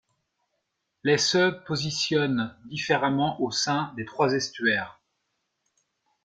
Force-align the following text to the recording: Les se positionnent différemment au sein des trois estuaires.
Les 1.03 1.19
se 1.19 1.51
positionnent 1.67 2.57
différemment 2.65 3.39
au 3.39 3.51
sein 3.51 3.93
des 3.97 4.03
trois 4.03 4.33
estuaires. 4.33 4.99